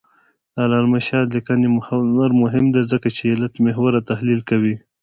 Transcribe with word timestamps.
د 0.53 0.55
علامه 0.65 0.97
رشاد 1.01 1.27
لیکنی 1.35 1.67
هنر 1.87 2.31
مهم 2.43 2.65
دی 2.73 2.81
ځکه 2.91 3.07
چې 3.17 3.23
علتمحوره 3.35 3.99
تحلیل 4.09 4.41
کوي. 4.49 4.75